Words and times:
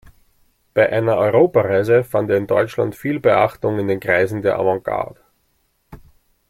Bei 0.73 0.91
einer 0.91 1.15
Europareise 1.17 2.03
fand 2.03 2.31
er 2.31 2.37
in 2.37 2.47
Deutschland 2.47 2.95
viel 2.95 3.19
Beachtung 3.19 3.77
in 3.77 3.87
den 3.87 3.99
Kreisen 3.99 4.41
der 4.41 4.57
Avantgarde. 4.57 5.19